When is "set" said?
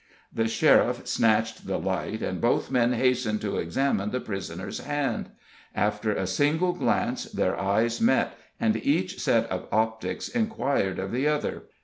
9.19-9.45